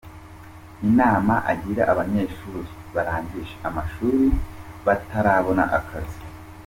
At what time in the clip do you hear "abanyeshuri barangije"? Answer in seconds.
1.91-3.53